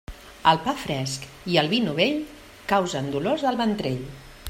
[0.51, 2.19] El pa fresc i el vi novell
[2.75, 4.07] causen dolors al ventrell.